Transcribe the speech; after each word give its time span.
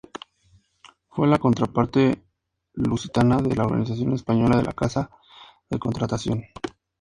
Fue 1.09 1.27
la 1.27 1.37
contraparte 1.37 2.25
lusitana 2.73 3.39
de 3.39 3.55
la 3.55 3.65
organización 3.65 4.13
española 4.13 4.57
de 4.57 4.63
la 4.63 4.73
Casa 4.73 5.11
de 5.69 5.77
Contratación. 5.77 6.41